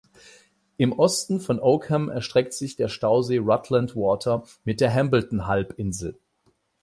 Im 0.77 0.93
Osten 0.93 1.39
von 1.39 1.59
Oakham 1.59 2.09
erstreckt 2.09 2.53
sich 2.53 2.75
der 2.75 2.87
Stausee 2.89 3.37
Rutland 3.37 3.95
Water 3.95 4.47
mit 4.63 4.81
der 4.81 4.91
Hambleton 4.91 5.45
Halbinsel. 5.45 6.17